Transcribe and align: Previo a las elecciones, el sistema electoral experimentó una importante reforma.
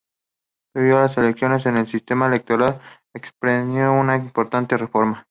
Previo 0.73 0.97
a 0.97 1.01
las 1.01 1.15
elecciones, 1.19 1.63
el 1.67 1.85
sistema 1.87 2.25
electoral 2.25 2.81
experimentó 3.13 3.91
una 3.93 4.15
importante 4.15 4.75
reforma. 4.75 5.27